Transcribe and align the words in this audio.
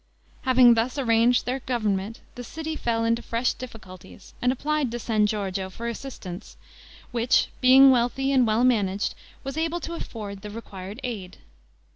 Having 0.45 0.73
thus 0.73 0.97
arranged 0.97 1.45
their 1.45 1.59
government, 1.59 2.21
the 2.33 2.43
city 2.43 2.75
fell 2.75 3.05
into 3.05 3.21
fresh 3.21 3.53
difficulties, 3.53 4.33
and 4.41 4.51
applied 4.51 4.89
to 4.89 4.97
San 4.97 5.27
Giorgio 5.27 5.69
for 5.69 5.87
assistance, 5.87 6.57
which, 7.11 7.49
being 7.61 7.91
wealthy 7.91 8.31
and 8.31 8.47
well 8.47 8.63
managed, 8.63 9.13
was 9.43 9.57
able 9.57 9.79
to 9.81 9.93
afford 9.93 10.41
the 10.41 10.49
required 10.49 10.99
aid. 11.03 11.37